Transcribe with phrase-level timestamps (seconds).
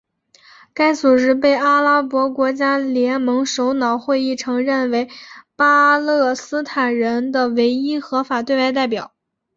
[0.73, 5.07] 该组织被阿拉伯国家联盟首脑会议承认为
[5.55, 9.13] 巴勒斯坦人的唯一合法对外代表。